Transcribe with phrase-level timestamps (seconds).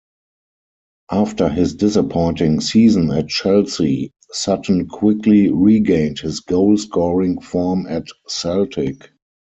[1.11, 9.11] After his disappointing season at Chelsea, Sutton quickly regained his goal-scoring form at Celtic.